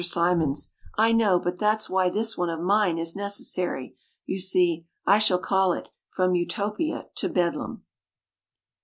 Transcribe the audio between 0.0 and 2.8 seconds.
Simonds: "I know, but that's why this one of